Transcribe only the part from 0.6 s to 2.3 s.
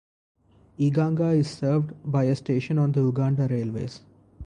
Iganga is served by